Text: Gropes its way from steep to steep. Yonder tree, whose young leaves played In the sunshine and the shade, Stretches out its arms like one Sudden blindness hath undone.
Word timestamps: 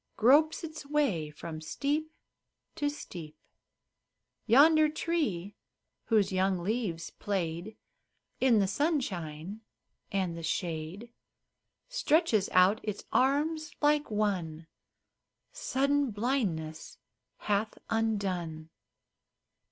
Gropes 0.17 0.63
its 0.63 0.83
way 0.87 1.29
from 1.29 1.61
steep 1.61 2.11
to 2.73 2.89
steep. 2.89 3.37
Yonder 4.47 4.89
tree, 4.89 5.53
whose 6.05 6.31
young 6.31 6.57
leaves 6.57 7.11
played 7.11 7.77
In 8.39 8.57
the 8.57 8.65
sunshine 8.65 9.61
and 10.11 10.35
the 10.35 10.41
shade, 10.41 11.11
Stretches 11.87 12.49
out 12.51 12.79
its 12.81 13.05
arms 13.13 13.75
like 13.79 14.09
one 14.09 14.65
Sudden 15.51 16.09
blindness 16.09 16.97
hath 17.37 17.77
undone. 17.91 18.71